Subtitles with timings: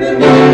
[0.00, 0.47] Thank you.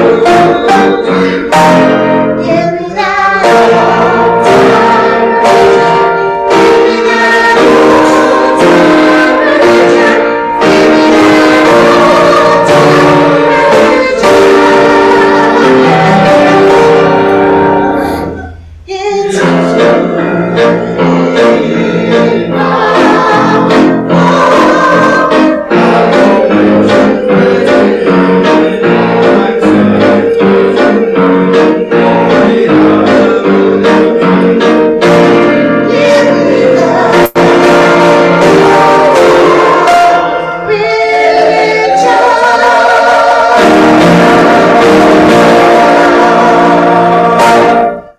[0.00, 1.19] Música